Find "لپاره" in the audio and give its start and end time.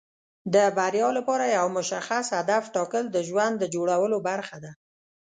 1.17-1.45